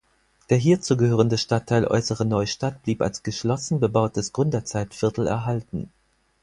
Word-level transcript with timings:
Der 0.49 0.57
hierzu 0.57 0.97
gehörende 0.97 1.37
Stadtteil 1.37 1.85
Äußere 1.85 2.25
Neustadt 2.25 2.81
blieb 2.81 3.03
als 3.03 3.21
geschlossen 3.21 3.79
bebautes 3.79 4.33
Gründerzeitviertel 4.33 5.27
erhalten. 5.27 5.91